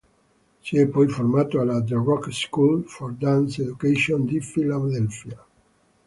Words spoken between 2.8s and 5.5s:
for Dance Education di Philadelphia".